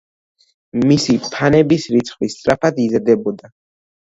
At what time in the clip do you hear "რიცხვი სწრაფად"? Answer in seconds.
1.97-2.81